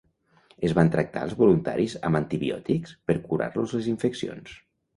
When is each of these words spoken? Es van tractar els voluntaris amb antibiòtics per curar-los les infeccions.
Es 0.69 0.71
van 0.79 0.89
tractar 0.95 1.21
els 1.27 1.35
voluntaris 1.41 1.95
amb 2.11 2.21
antibiòtics 2.21 2.97
per 3.11 3.19
curar-los 3.29 3.79
les 3.79 3.95
infeccions. 3.95 4.61